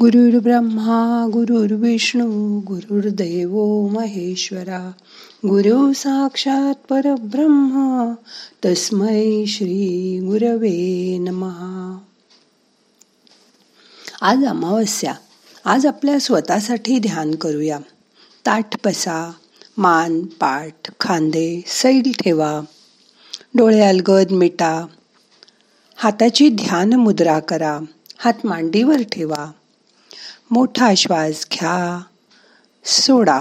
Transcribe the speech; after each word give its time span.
गुरुर् 0.00 0.42
ब्रह्मा 0.42 1.28
गुरुर्विष्णू 1.32 2.60
गुरुर्देव 2.60 3.64
महेश्वरा 3.88 4.92
गुरु 5.46 5.92
साक्षात 5.92 6.74
परब्रह्म 6.74 8.12
तस्मै 8.64 9.44
श्री 9.46 10.18
गुरवे 10.18 11.18
नमहा 11.18 11.98
आज 14.20 14.44
अमावस्या. 14.44 15.14
आज 15.64 15.86
आपल्या 15.86 16.20
स्वतःसाठी 16.20 16.98
ध्यान 16.98 17.34
करूया. 17.34 17.78
ताठ 18.46 18.76
बसा 18.84 19.32
मान 19.78 20.22
पाठ 20.22 20.90
खांदे 21.00 21.62
सैल 21.66 22.12
ठेवा. 22.18 22.60
डोळे 23.54 23.80
अलगद 23.80 24.30
मिटा. 24.30 24.86
हाताची 25.96 26.48
ध्यान 26.48 26.92
मुद्रा 26.92 27.40
करा. 27.40 27.80
हात 28.18 28.46
मांडीवर 28.46 29.02
ठेवा. 29.02 29.50
मोठा 30.50 30.94
श्वास 30.96 31.46
घ्या. 31.52 32.02
सोडा. 32.84 33.40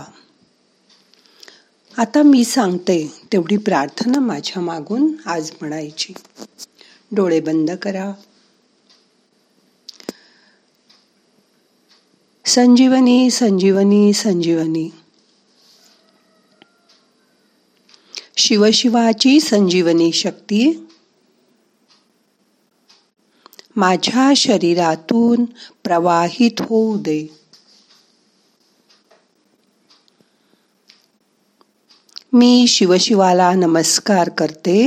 आता 1.98 2.22
मी 2.22 2.44
सांगते 2.44 3.22
तेवढी 3.32 3.58
प्रार्थना 3.58 4.20
माझ्या 4.20 4.64
मागून 4.64 5.14
आज 5.26 5.52
म्हणायची. 5.62 6.14
डोळे 7.12 7.40
बंद 7.40 7.72
करा. 7.72 8.14
संजीवनी 12.46 13.30
संजीवनी 13.30 14.14
संजीवनी. 14.14 14.90
शिवशिवाची 18.38 19.40
संजीवनी 19.40 20.12
शक्ती 20.12 20.88
माझ्या 23.76 24.32
शरीरातून 24.38 25.46
प्रवाहित 25.84 26.62
होऊ 26.62 26.98
दे. 26.98 27.28
मी 32.34 32.66
शिवशिवाला 32.68 33.52
नमस्कार 33.54 34.30
करते 34.30 34.78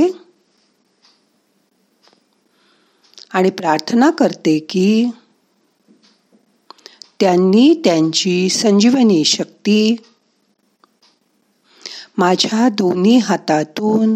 आणि 3.33 3.49
प्रार्थना 3.49 4.09
करते 4.09 4.57
की 4.59 4.87
त्यांनी 7.19 7.73
त्यांची 7.83 8.49
संजीवनी 8.49 9.23
शक्ती 9.25 9.95
माझ्या 12.17 12.69
दोन्ही 12.69 13.17
हातातून 13.17 14.15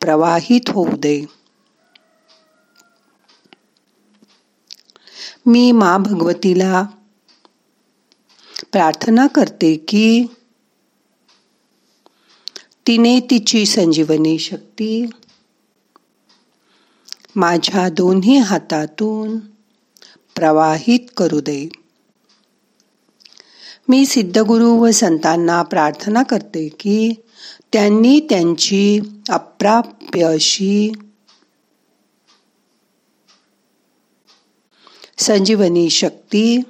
प्रवाहित 0.00 0.70
होऊ 0.70 0.96
दे. 0.96 1.24
मी 5.46 5.72
मा 5.72 5.98
भगवतीला 5.98 6.82
प्रार्थना 8.72 9.26
करते 9.26 9.74
की 9.76 10.26
तिने 12.86 13.20
तिची 13.20 13.66
संजीवनी 13.66 14.38
शक्ती 14.38 15.06
माझ्या 17.36 17.88
दोन्ही 17.88 18.36
हातातून 18.38 19.38
प्रवाहित 20.34 21.00
करू 21.16 21.40
दे. 21.40 21.68
मी 23.88 24.06
सिद्धगुरु 24.06 24.76
व 24.76 24.90
संतांना 24.90 25.62
प्रार्थना 25.62 26.22
करते 26.22 26.68
की 26.68 27.14
त्यांनी 27.72 28.20
त्यांची 28.20 29.00
अप्राप्य 29.28 30.24
अशी 30.24 30.92
संजीवनी 35.22 35.90
शक्ती 35.90 36.60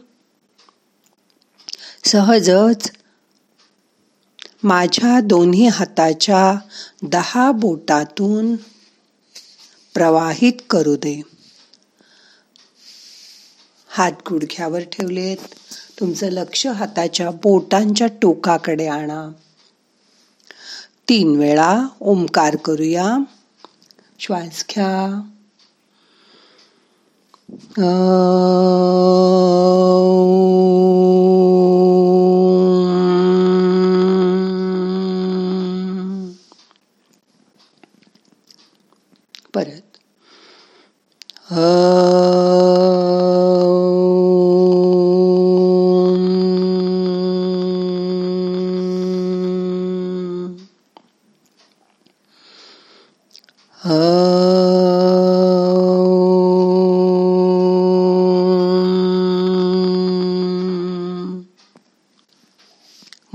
सहजच 2.05 2.91
माझ्या 4.62 5.20
दोन्ही 5.20 5.67
हाताच्या 5.67 6.59
दहा 7.03 7.53
बोटातून 7.53 8.56
प्रवाहित 9.94 10.53
करू 10.71 10.97
दे. 10.97 11.22
हात 13.88 14.12
गुडघ्यावर 14.31 14.81
ठेवलेत. 14.81 15.37
तुमचं 16.00 16.28
लक्ष 16.28 16.66
हाताच्या 16.66 17.31
बोटांच्या 17.31 18.06
टोकाकडे 18.06 18.87
आणा. 18.87 19.32
तीन 21.09 21.38
वेळा 21.38 21.82
ओंकार 22.00 22.56
करूया. 22.56 23.16
श्वास 24.19 24.65
घ्या. 24.71 25.28
परत 27.53 27.61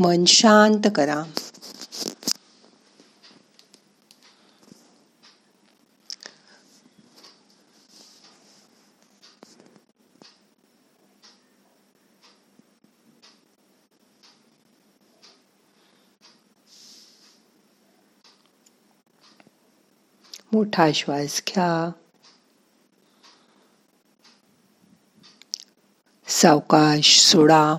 मन 0.08 0.26
शांत 0.26 0.88
करा. 0.96 1.24
मोठा 20.54 20.92
श्वास 20.92 21.42
घ्या. 21.48 21.92
सावकाश 26.28 27.20
सोडा. 27.32 27.76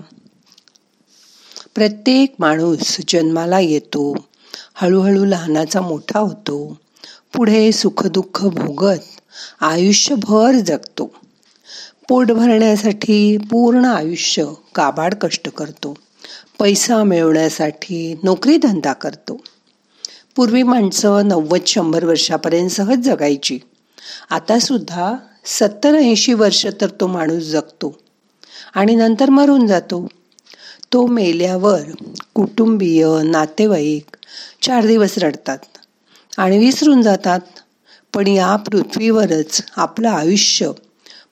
प्रत्येक 1.79 2.35
माणूस 2.39 2.97
जन्माला 3.07 3.59
येतो 3.59 4.15
हळूहळू 4.73 5.25
लहानाचा 5.25 5.81
मोठा 5.81 6.19
होतो 6.19 6.77
पुढे 7.35 7.71
सुखदुःख 7.71 8.45
भोगत 8.45 8.99
आयुष्यभर 9.61 10.51
जगतो. 10.51 11.11
पोट 12.09 12.31
भरण्यासाठी 12.31 13.37
पूर्ण 13.37 13.85
आयुष्य 13.85 14.45
काबाड 14.75 15.13
कष्ट 15.21 15.49
करतो. 15.49 15.93
पैसा 16.59 17.03
मिळवण्यासाठी 17.03 18.19
नोकरी 18.23 18.57
धंदा 18.57 18.93
करतो. 18.93 19.41
पूर्वी 20.35 20.63
माणसं 20.63 21.27
नव्वद 21.27 21.61
शंभर 21.67 22.05
वर्षापर्यंत 22.05 22.69
सहज 22.69 22.99
जगायची. 22.99 23.59
आता 24.29 24.59
सुद्धा 24.59 25.13
सत्तर 25.45 25.95
ऐंशी 25.95 26.33
वर्ष 26.33 26.67
तर 26.81 26.89
तो 26.89 27.07
माणूस 27.07 27.43
जगतो. 27.43 27.97
आणि 28.75 28.95
नंतर 28.95 29.29
मरून 29.29 29.67
जातो. 29.67 30.07
तो 30.93 31.05
मेल्यावर 31.07 31.81
कुटुंबीय 32.33 33.05
नातेवाईक 33.23 34.15
चार 34.61 34.85
दिवस 34.85 35.17
रडतात 35.17 35.57
आणि 36.37 36.57
विसरून 36.57 37.01
जातात. 37.01 37.39
पण 38.13 38.27
या 38.27 38.55
पृथ्वीवरच 38.55 39.61
आपलं 39.75 40.09
आयुष्य 40.09 40.71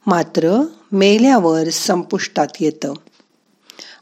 मात्र 0.07 0.62
मेल्यावर 0.91 1.69
संपुष्टात 1.69 2.47
येतं. 2.59 2.94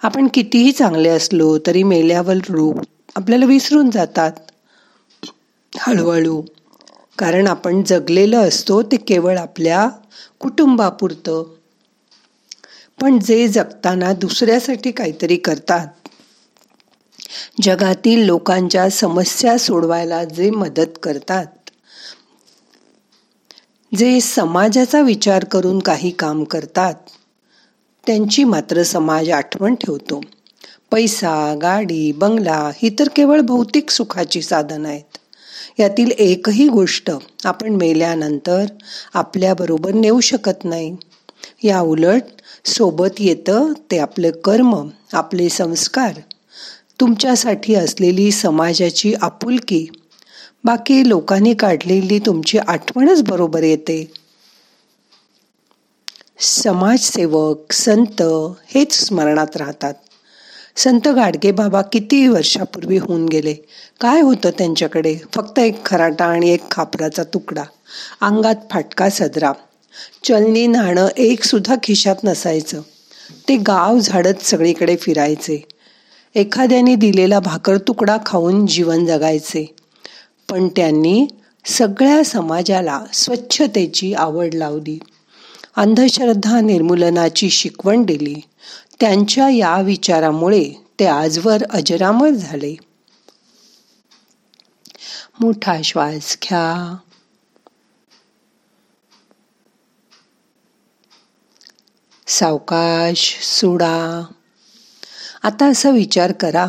आपण 0.04 0.28
कितीही 0.34 0.72
चांगले 0.72 1.10
असलो 1.10 1.58
तरी 1.68 1.84
मेल्यावर 1.84 2.36
रूप 2.50 2.80
आपल्याला 3.16 3.46
विसरून 3.46 3.90
जातात. 3.90 4.32
हळूहळू. 5.80 6.42
कारण 7.18 7.48
आपण 7.48 7.84
जगलेलं 7.84 8.48
असतो 8.48 8.82
ते 8.82 8.98
केवळ 8.98 9.38
आपल्या 9.38 9.90
कुटुंबापुरतं. 10.40 11.44
पण 13.02 13.20
जे 13.20 13.48
जगताना 13.48 14.14
दुसऱ्यासाठी 14.14 14.92
काहीतरी 14.92 15.36
करतात. 15.38 15.88
जगातील 17.62 18.26
लोकांच्या 18.26 18.90
समस्या 18.90 19.58
सोडवायला 19.58 20.24
जे 20.24 20.50
मदत 20.50 20.98
करतात. 21.04 21.46
जे 23.98 24.20
समाजाचा 24.20 25.02
विचार 25.02 25.44
करून 25.44 25.80
काही 25.80 26.12
काम 26.12 26.44
करतात 26.44 26.94
त्यांची 28.08 28.44
मात्र 28.44 28.84
समाज 28.84 29.30
आठवण 29.30 29.76
ठेवतो. 29.76 30.22
पैसा 30.92 31.56
गाडी 31.62 32.12
बंगला 32.12 32.72
ही 32.76 32.90
तर 33.00 33.08
केवळ 33.16 33.42
भौतिक 33.42 33.90
सुखाची 33.90 34.42
साधन 34.42 34.86
आहेत. 34.86 35.18
यातील 35.80 36.12
एकही 36.12 36.68
गोष्ट 36.68 37.12
आपण 37.46 37.70
मेल्यानंतर 37.70 38.66
आपल्याबरोबर 39.14 39.92
नेऊ 39.94 40.20
शकत 40.20 40.64
नाही. 40.64 40.96
या 41.64 41.82
उलट 41.82 42.35
सोबत 42.66 43.08
येतं 43.20 43.74
ते 43.92 43.98
आपले 43.98 44.32
कर्म 44.32 44.88
आपले 45.14 45.50
संस्कार. 45.50 46.14
तुमच्यासाठी 47.00 47.76
असलेली 47.76 48.32
समाजाची 48.32 49.14
आपुलकी. 49.22 49.88
बाकी 50.64 51.10
लोकांनी 51.10 51.54
काढलेली 51.54 52.20
तुमची 52.20 52.58
आठवणच 52.58 53.24
बरोबर 53.24 53.64
येते. 53.64 54.12
समाजसेवक 56.40 57.72
संत 57.72 58.22
हेच 58.68 58.94
स्मरणात 58.94 59.58
राहतात. 59.58 59.94
संत 60.76 61.08
गाडगे 61.08 61.52
बाबा 61.52 61.82
किती 61.82 62.28
वर्षापूर्वी 62.28 62.98
होऊन 62.98 63.26
गेले. 63.26 63.54
काय 64.02 64.22
होतं 64.22 64.50
त्यांच्याकडे? 64.50 65.16
फक्त 65.36 65.60
एक 65.60 65.86
खराटा 65.86 66.26
आणि 66.26 66.50
एक 66.50 66.72
खापराचा 66.72 67.24
तुकडा. 67.24 67.64
अंगात 68.22 68.56
फाटका 68.72 69.10
सदरा. 69.10 69.52
चलनी 70.24 70.68
नाणं 70.68 71.08
एक 71.18 71.44
सुद्धा 71.44 71.76
खिशात 71.84 72.16
नसायचं. 72.24 72.82
ते 73.50 73.58
गाव 73.58 74.00
झाडत 74.00 74.44
सगळीकडे 74.44 74.96
फिरायचे. 74.96 75.68
एखाद्याने 76.36 76.96
दिलेला 76.96 77.40
भाकर 77.40 77.78
तुकडा 77.78 78.18
खाऊन 78.26 78.66
जीवन 78.66 79.06
जगायचे. 79.06 79.76
पण 80.50 80.68
त्यांनी 80.68 81.28
सगळ्या 81.66 82.24
समाजाला 82.24 83.02
स्वच्छतेची 83.14 84.14
आवड 84.14 84.54
लावली. 84.54 85.00
अंधश्रद्धा 85.76 86.62
निर्मूलनाची 86.62 87.50
शिकवण 87.50 88.04
दिली. 88.04 88.36
त्यांच्या 89.00 89.50
या 89.50 89.82
विचारामुळे 89.82 90.72
ते 91.00 91.06
आजवर 91.06 91.64
अजरामर 91.70 92.30
झाले. 92.30 92.76
मोठा 95.40 95.82
श्वास 95.84 96.38
घ्या. 96.44 96.96
सावकाश 102.28 103.40
सोडा. 103.42 104.24
आता 105.44 105.66
असा 105.66 105.90
विचार 105.90 106.32
करा 106.32 106.68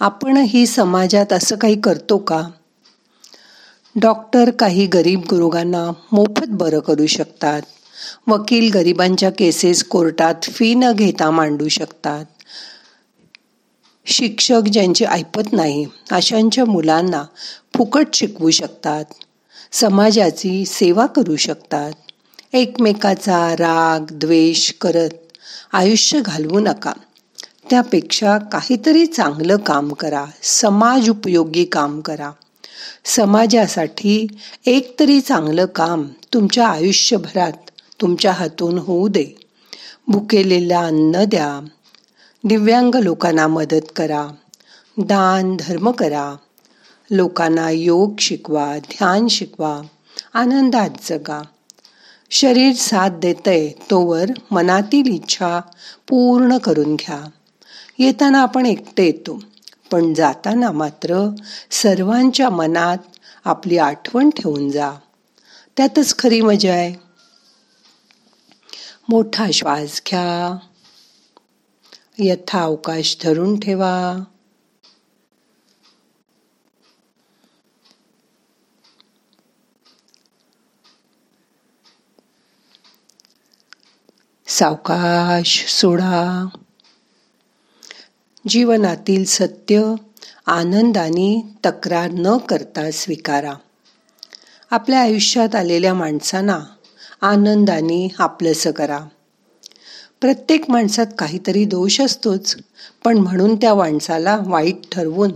आपणही 0.00 0.66
समाजात 0.66 1.32
असं 1.32 1.56
काही 1.56 1.80
करतो 1.80 2.16
का? 2.16 2.48
डॉक्टर 3.96 4.50
काही 4.50 4.86
गरीब 4.86 5.20
गुरुगांना 5.20 5.92
मोफत 6.12 6.46
बरं 6.48 6.78
करू 6.78 7.06
शकतात. 7.06 7.62
वकील 8.26 8.70
गरिबांच्या 8.72 9.30
केसेस 9.30 9.84
कोर्टात 9.84 10.34
फी 10.42 10.74
न 10.74 10.92
घेता 10.92 11.30
मांडू 11.30 11.68
शकतात. 11.68 12.24
शिक्षक 14.06 14.60
ज्यांचे 14.72 15.04
ऐपत 15.04 15.52
नाही 15.52 15.86
अशांच्या 16.10 16.64
मुलांना 16.64 17.24
फुकट 17.76 18.06
शिकवू 18.14 18.50
शकतात. 18.50 19.04
समाजाची 19.72 20.64
सेवा 20.64 21.06
करू 21.06 21.36
शकतात. 21.36 21.92
एकमेकाचा 22.52 23.52
राग 23.52 24.06
द्वेष 24.10 24.72
करत 24.72 25.08
आयुष्य 25.72 26.20
घालवू 26.20 26.58
नका. 26.58 26.92
त्यापेक्षा 27.70 28.38
काहीतरी 28.38 29.06
चांगलं 29.06 29.56
काम 29.56 29.92
करा. 29.92 30.24
समाज 30.42 31.10
उपयोगी 31.10 31.64
काम 31.64 32.00
करा. 32.00 32.30
समाजासाठी 33.04 34.26
एक 34.66 35.00
तरी 35.00 35.20
चांगलं 35.20 35.66
काम 35.66 36.08
तुमच्या 36.34 36.68
आयुष्यभरात 36.68 37.52
तुमच्या 38.00 38.32
हातून 38.32 38.78
होऊ 38.78 39.08
दे. 39.08 39.26
भुकेलेला 40.08 40.80
अन्न 40.80 41.24
द्या. 41.24 41.66
दिव्यांग 42.44 42.94
लोकांना 42.94 43.48
मदत 43.48 43.86
करा. 43.96 44.28
दान 44.98 45.56
धर्म 45.60 45.90
करा. 45.90 46.36
लोकांना 47.10 47.70
योग 47.70 48.14
शिकवा 48.18 48.78
ध्यान 48.78 49.28
शिकवा. 49.28 49.80
आनंदात 50.34 50.90
जगा. 51.10 51.42
शरीर 52.30 52.74
साथ 52.74 53.10
देतय 53.10 53.68
तोवर 53.90 54.24
मनातील 54.50 55.14
इच्छा 55.14 55.60
पूर्ण 56.08 56.58
करून 56.58 56.96
घ्या. 56.96 57.20
येताना 57.98 58.42
आपण 58.42 58.66
एकटे 58.66 59.04
येतो 59.04 59.42
पण 59.90 60.14
जाताना 60.14 60.70
मात्र 60.70 61.34
सर्वांच्या 61.70 62.50
मनात 62.50 62.98
आपली 63.44 63.78
आठवण 63.78 64.30
ठेवून 64.30 64.70
जा. 64.70 64.92
त्यातच 65.76 66.18
खरी 66.18 66.40
मजा 66.40 66.72
आहे. 66.72 66.94
मोठा 69.08 69.50
श्वास 69.50 70.02
घ्या. 70.08 70.58
यथा 72.18 72.62
अवकाश 72.62 73.16
धरून 73.22 73.60
ठेवा. 73.60 74.24
सावकाश 84.58 85.64
सोडा. 85.68 86.48
जीवनातील 88.48 89.24
सत्य 89.24 89.94
आनंदाने 90.46 91.46
तक्रार 91.64 92.10
न 92.10 92.36
करता 92.36 92.90
स्वीकारा. 92.90 93.54
आपल्या 94.70 95.00
आयुष्यात 95.00 95.54
आलेल्या 95.54 95.94
माणसांना 95.94 96.60
आनंदाने 97.22 98.08
आपलंसं 98.18 98.70
करा. 98.70 99.00
प्रत्येक 100.20 100.70
माणसात 100.70 101.06
काहीतरी 101.18 101.64
दोष 101.64 102.00
असतोच 102.00 102.56
पण 103.04 103.18
म्हणून 103.18 103.56
त्या 103.56 103.74
माणसाला 103.74 104.38
वाईट 104.46 104.76
ठरवून 104.92 105.32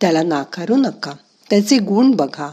त्याला 0.00 0.22
नाकारू 0.22 0.76
नका. 0.76 1.12
त्याचे 1.50 1.78
गुण 1.78 2.10
बघा. 2.10 2.52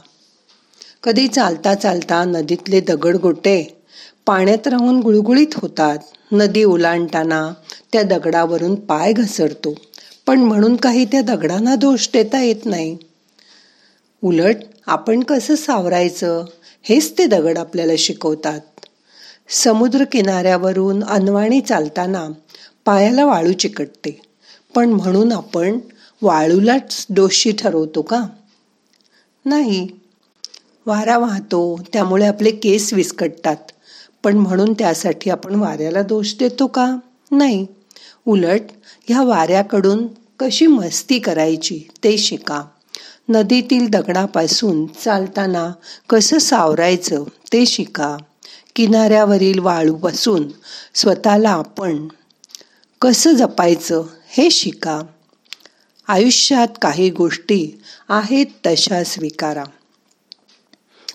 कधी 1.03 1.27
चालता 1.27 1.75
चालता 1.75 2.23
नदीतले 2.23 2.81
दगडगोटे 2.81 3.82
पाण्यात 4.25 4.67
राहून 4.67 4.99
गुळगुळीत 4.99 5.47
होतात. 5.53 5.97
नदी 6.31 6.63
ओलांडताना 6.63 7.53
त्या 7.93 8.03
दगडावरून 8.03 8.75
पाय 8.75 9.13
घसरतो. 9.13 9.75
पण 10.25 10.39
म्हणून 10.39 10.75
काही 10.75 11.05
त्या 11.05 11.21
दगडांना 11.21 11.75
दोष 11.75 12.09
देता 12.13 12.41
येत 12.41 12.65
नाही. 12.65 12.97
उलट 14.23 14.55
आपण 14.87 15.23
कसं 15.23 15.55
सावरायचं? 15.55 16.45
हेच 16.81 17.17
ते 17.17 17.25
दगड 17.25 17.57
आपल्याला 17.57 17.93
शिकवतात. 17.97 18.59
समुद्र 19.49 20.03
किनाऱ्यावरून 20.03 21.03
अनवाणी 21.03 21.61
चालताना 21.61 22.29
पायाला 22.85 23.25
वाळू 23.25 23.53
चिकटते. 23.53 24.21
पण 24.75 24.89
म्हणून 24.89 25.31
आपण 25.31 25.79
वाळूलाच 26.21 27.05
दोषी 27.09 27.51
ठरवतो 27.51 28.01
का? 28.01 28.23
नाही. 29.45 29.87
वारा 30.85 31.17
वाहतो 31.17 31.81
त्यामुळे 31.93 32.25
आपले 32.25 32.51
केस 32.51 32.93
विस्कटतात. 32.93 33.55
पण 34.23 34.37
म्हणून 34.37 34.73
त्यासाठी 34.73 35.29
आपण 35.29 35.55
वाऱ्याला 35.55 36.01
दोष 36.01 36.33
देतो 36.39 36.67
का? 36.67 36.95
नाही. 37.31 37.67
उलट 38.25 38.61
ह्या 39.09 39.21
वाऱ्याकडून 39.21 40.07
कशी 40.39 40.67
मस्ती 40.67 41.19
करायची 41.19 41.81
ते 42.03 42.17
शिका. 42.17 42.63
नदीतील 43.29 43.87
दगडापासून 43.89 44.85
चालताना 44.85 45.71
कसं 46.09 46.37
सावरायचं 46.37 47.23
ते 47.53 47.65
शिका. 47.65 48.17
किनाऱ्यावरील 48.75 49.59
वाळूपासून 49.59 50.47
स्वतःला 50.93 51.49
आपण 51.49 52.07
कसं 53.01 53.33
जपायचं 53.33 54.03
हे 54.27 54.49
शिका. 54.49 55.01
आयुष्यात 56.07 56.67
काही 56.81 57.09
गोष्टी 57.09 57.81
आहेत 58.09 58.45
तशा 58.65 59.03
स्वीकारा. 59.03 59.63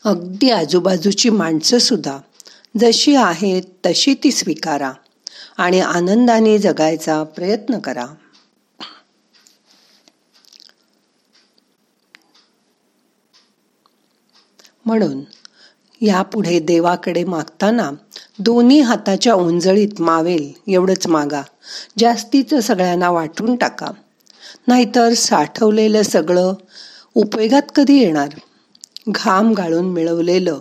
अगदी 0.04 0.50
आजूबाजूची 0.50 1.30
माणसंसुद्धा 1.30 2.18
जशी 2.78 3.14
आहेत 3.14 3.62
तशी 3.86 4.14
ती 4.14 4.30
स्वीकारा 4.32 4.92
आणि 5.56 5.80
आनंदाने 5.80 6.58
जगायचा 6.58 7.22
प्रयत्न 7.22 7.78
करा. 7.78 8.06
म्हणून 14.86 15.20
यापुढे 16.00 16.60
देवाकडे 16.60 17.24
मागताना 17.24 17.90
दोन्ही 18.38 18.80
हाताच्या 18.80 19.34
ओंजळीत 19.34 20.00
मावेल 20.00 20.52
एवढंच 20.68 21.06
मागा. 21.06 21.42
जास्तीचं 21.98 22.60
सगळ्यांना 22.60 23.10
वाटून 23.10 23.56
टाका. 23.56 23.86
नाहीतर 24.66 25.14
साठवलेलं 25.14 26.02
सगळं 26.02 26.52
उपयोगात 27.14 27.62
कधी 27.74 27.98
येणार? 27.98 28.28
घाम 29.08 29.52
गाळून 29.52 29.84
मिळवलेलं 29.84 30.60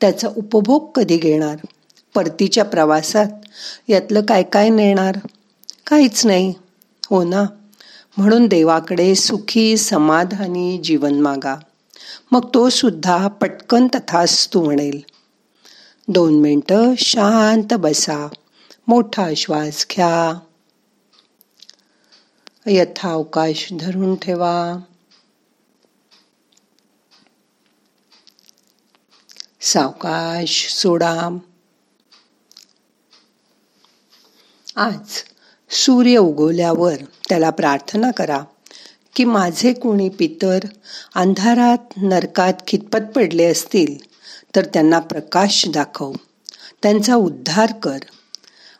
त्याचा 0.00 0.28
उपभोग 0.36 0.90
कधी 0.94 1.16
घेणार? 1.16 1.56
परतीच्या 2.14 2.64
प्रवासात 2.64 3.26
यातलं 3.88 4.20
काय 4.20 4.42
काय 4.42 4.68
नेणार? 4.68 5.16
काहीच 5.86 6.26
नाही. 6.26 6.54
हो 7.10 7.24
ना? 7.24 7.44
म्हणून 8.16 8.46
देवाकडे 8.46 9.14
सुखी 9.14 9.76
समाधानी 9.76 10.78
जीवन 10.78 11.20
मागा. 11.20 11.56
मग 12.32 12.54
तो 12.54 12.68
सुद्धा 12.68 13.28
पटकन 13.28 13.86
तथास्तू 13.86 14.64
म्हणेल. 14.64 15.00
दोन 16.08 16.40
मिनटं 16.40 16.94
शांत 16.98 17.74
बसा. 17.74 18.28
मोठा 18.88 19.30
श्वास 19.36 19.86
घ्या. 19.90 20.38
यथावकाश 22.66 23.68
धरून 23.80 24.14
ठेवा. 24.14 24.76
सावकाश 29.66 30.74
सोडा 30.74 31.38
आज 34.76 34.98
सूर्य 35.70 36.16
उगवल्यावर 36.16 36.94
त्याला 37.28 37.50
प्रार्थना 37.50 38.10
करा 38.10 38.40
की 39.16 39.24
माझे 39.24 39.72
कोणी 39.72 40.08
पितर 40.08 40.58
अंधारात 41.14 41.78
नरकात 41.96 42.52
खितपत 42.68 43.12
पडले 43.16 43.44
असतील 43.44 43.96
तर 44.56 44.64
त्यांना 44.64 44.98
प्रकाश 44.98 45.68
दाखव. 45.68 46.12
त्यांचा 46.82 47.14
उद्धार 47.14 47.72
कर. 47.72 47.98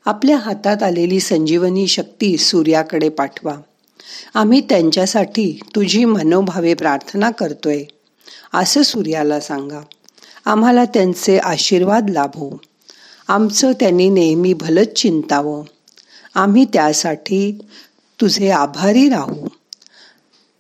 आपल्या 0.05 0.39
हातात 0.39 0.83
आलेली 0.83 1.21
संजीवनी 1.21 1.87
शक्ती 1.87 2.37
सूर्याकडे 2.37 3.09
पाठवा. 3.09 3.57
आम्ही 4.35 4.61
त्यांच्यासाठी 4.61 5.61
तुझी 5.75 6.05
मनोभावे 6.05 6.75
प्रार्थना 6.75 7.31
करतोय. 7.31 7.85
असं 8.55 8.83
सूर्याला 8.83 9.41
सांगा. 9.41 9.81
आम्हाला 10.47 10.85
त्यांचे 10.85 11.39
आशीर्वाद 11.39 12.11
लाभो. 12.11 12.61
आमचं 13.29 13.73
त्यांनी 13.73 14.09
नेहमी 14.09 14.53
भलंच 14.53 14.93
चिंतावं. 14.93 15.63
आम्ही 16.35 16.65
त्यासाठी 16.65 17.59
तुझे 18.21 18.51
आभारी 18.51 19.09
राहू. 19.09 19.49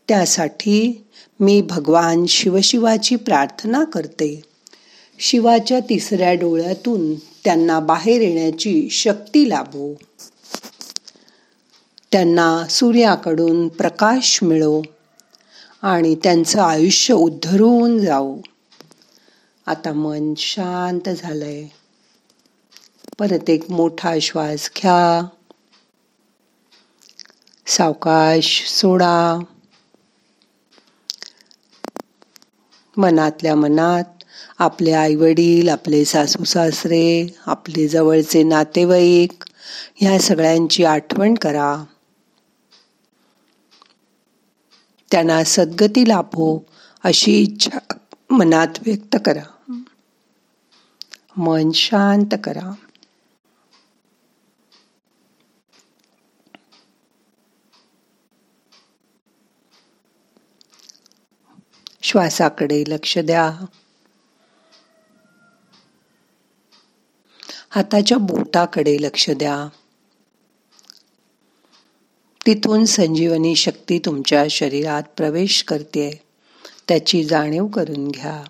त्यासाठी 0.08 1.04
मी 1.40 1.60
भगवान 1.60 2.26
शिवशिवाची 2.26 3.16
प्रार्थना 3.16 3.84
करते. 3.84 4.42
शिवाच्या 5.18 5.80
तिसऱ्या 5.80 6.32
डोळ्यातून 6.32 7.14
त्यांना 7.14 7.80
बाहेर 7.80 8.20
येण्याची 8.20 8.88
शक्ती 8.90 9.48
लाभो. 9.48 9.94
त्यांना 12.12 12.66
सूर्याकडून 12.70 13.68
प्रकाश 13.68 14.38
मिळो 14.42 14.82
आणि 15.82 16.14
त्यांचं 16.22 16.60
आयुष्य 16.60 17.14
उद्धरून 17.14 17.98
जाऊ 17.98 18.36
आता 19.66 19.92
मन 19.92 20.34
शांत 20.36 21.08
झालंय. 21.08 21.66
परत 23.18 23.50
एक 23.50 23.70
मोठा 23.70 24.14
श्वास 24.22 24.70
घ्या. 24.76 25.26
सावकाश 27.66 28.70
सोडा. 28.70 29.38
मनातल्या 32.96 33.54
मनात 33.54 34.04
आपले 34.58 34.92
आईवडील 34.92 35.68
आपले 35.68 36.04
सासू 36.04 36.44
सासरे 36.44 37.34
आपले 37.46 37.88
जवळचे 37.88 38.42
नातेवाईक 38.42 39.44
ह्या 39.96 40.18
सगळ्यांची 40.18 40.84
आठवण 40.84 41.34
करा. 41.34 41.84
त्यांना 45.10 45.44
सद्गती 45.44 46.08
लाभो 46.08 46.58
अशी 47.04 47.40
इच्छा 47.42 47.78
मनात 48.30 48.68
व्यक्त 48.86 49.16
करा. 49.24 49.42
मन 51.36 51.70
शांत 51.70 52.34
करा. 52.44 52.72
श्वासाकडे 62.02 62.84
लक्ष 62.88 63.18
द्या. 63.18 63.64
हाताच्या 67.70 68.18
बोटाकडे 68.18 68.96
लक्ष 69.00 69.30
द्या. 69.30 69.68
तिथून 72.46 72.84
संजीवनी 72.84 73.56
शक्ती 73.56 73.98
तुमच्या 73.98 74.44
शरीरात 74.50 75.02
प्रवेश 75.16 75.62
करते 75.62 76.22
त्याची 76.88 77.24
जाणीव 77.24 77.66
करून 77.66 78.08
घ्या. 78.08 78.44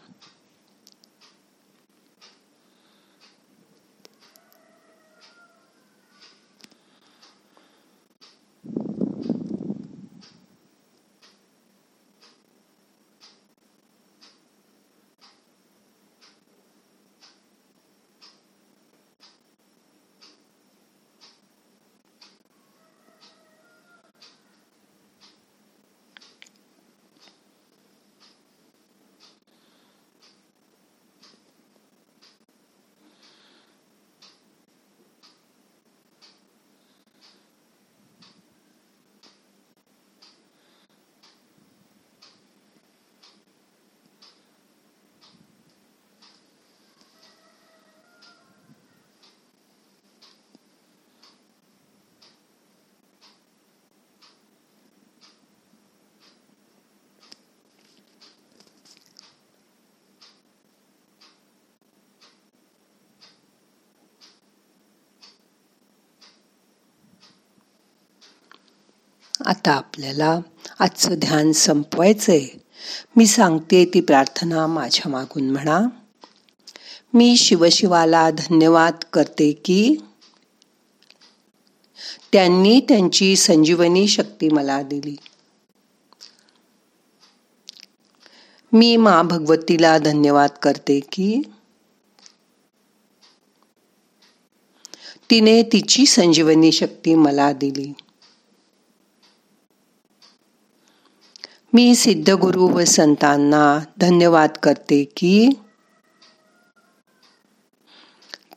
आता 69.46 69.72
आपल्याला 69.72 70.40
आजचं 70.78 71.14
ध्यान 71.14 71.52
संपवायचंय. 71.52 72.46
मी 73.16 73.26
सांगते 73.26 73.84
ती 73.84 74.00
प्रार्थना 74.00 74.66
माझ्या 74.66 75.10
मागून 75.10 75.50
म्हणा. 75.50 75.80
मी 77.14 77.36
शिवशिवाला 77.36 78.30
धन्यवाद 78.30 78.94
करते 79.12 79.52
की 79.52 79.96
त्यांनी 82.32 82.80
त्यांची 82.80 83.36
संजीवनी 83.36 84.08
शक्ती 84.08 84.48
मला 84.48 84.82
दिली. 84.82 85.16
मी 88.72 88.96
मा 88.96 89.22
भगवतीला 89.22 89.98
धन्यवाद 89.98 90.50
करते 90.62 91.00
की 91.00 91.42
तिने 95.30 95.62
तिची 95.62 96.06
संजीवनी 96.06 96.72
शक्ती 96.72 97.14
मला 97.14 97.52
दिली. 97.52 97.92
मी 101.76 101.94
सिद्धगुरु 101.94 102.68
व 102.68 102.84
संतांना 102.84 103.84
धन्यवाद 104.00 104.50
करते 104.62 105.04
की 105.16 105.48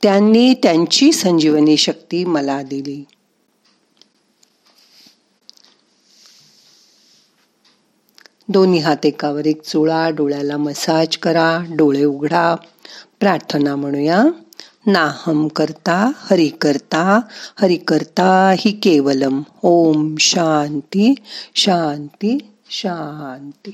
त्यांनी 0.03 0.53
त्यांची 0.53 1.11
संजीवनी 1.11 1.77
शक्ती 1.77 2.25
मला 2.25 2.61
दिली. 2.61 3.03
दोन्ही 8.47 8.79
हात 8.79 9.05
एकावर 9.05 9.45
एक 9.45 9.61
चुळा 9.61 10.09
डोळ्याला 10.09 10.57
मसाज 10.57 11.17
करा 11.17 11.63
डोळे 11.69 12.03
उघडा 12.03 12.55
प्रार्थना 13.19 13.75
म्हणूया. 13.75 14.23
नाहम 14.85 15.47
करता 15.47 16.11
हरि 16.15 16.47
करता 16.47 17.19
हरि 17.61 17.75
करता 17.75 18.55
हि 18.57 18.71
केवलम. 18.71 19.41
ओम 19.63 20.15
शांती 20.19 21.15
शांती. 21.55 22.38
शांती. 22.69 23.71